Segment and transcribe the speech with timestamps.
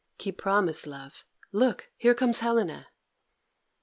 [0.17, 1.27] "Keep promise, love.
[1.51, 1.91] Look!
[1.95, 2.87] here comes Helena."